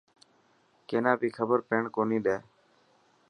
[0.87, 2.37] ڪينا بي خبر پيڻ ڪوني ڏي.